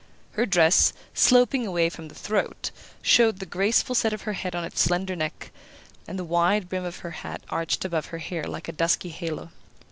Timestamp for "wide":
6.25-6.69